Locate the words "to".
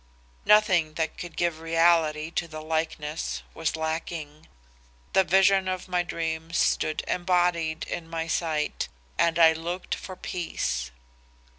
2.31-2.47